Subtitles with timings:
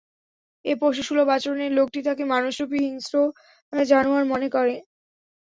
[0.65, 3.15] এ পশুসুলভ আচরণে লোকটি তাকে মানুষরূপী হিংস্র
[3.73, 4.75] জানোয়ার মনে করে।